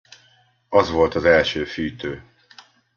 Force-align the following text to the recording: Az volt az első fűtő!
Az 0.69 0.89
volt 0.89 1.15
az 1.15 1.25
első 1.25 1.65
fűtő! 1.65 2.23